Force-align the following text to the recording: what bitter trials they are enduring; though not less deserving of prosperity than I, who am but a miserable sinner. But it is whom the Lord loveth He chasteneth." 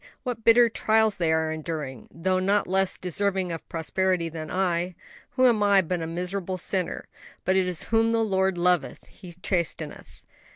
what 0.23 0.43
bitter 0.43 0.67
trials 0.67 1.17
they 1.17 1.31
are 1.31 1.51
enduring; 1.51 2.07
though 2.09 2.39
not 2.39 2.65
less 2.65 2.97
deserving 2.97 3.51
of 3.51 3.69
prosperity 3.69 4.29
than 4.29 4.49
I, 4.49 4.95
who 5.35 5.45
am 5.45 5.59
but 5.59 6.01
a 6.01 6.07
miserable 6.07 6.57
sinner. 6.57 7.05
But 7.45 7.55
it 7.55 7.67
is 7.67 7.83
whom 7.83 8.11
the 8.11 8.23
Lord 8.23 8.57
loveth 8.57 9.05
He 9.05 9.31
chasteneth." 9.33 10.21